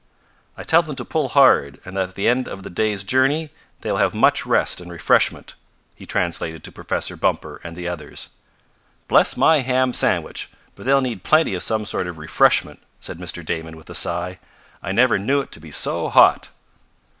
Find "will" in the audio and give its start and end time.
3.91-3.99